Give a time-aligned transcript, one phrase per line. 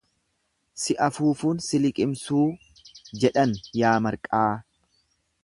[0.83, 2.47] Si afuufuun si liqimsuu
[3.25, 4.51] jedhan yaa marqaa.